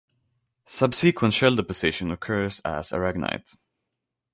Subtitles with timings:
[0.65, 3.55] Subsequent shell deposition occurs as aragonite.